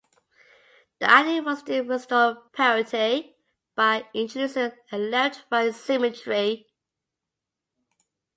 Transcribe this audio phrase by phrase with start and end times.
[0.99, 3.35] The idea was to restore parity
[3.75, 6.65] by introducing a left-right symmetry.